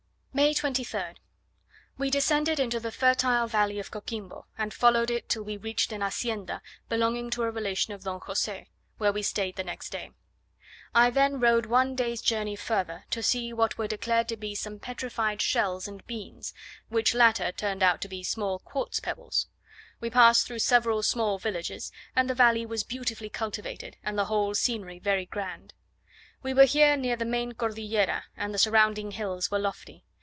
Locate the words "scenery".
24.55-24.97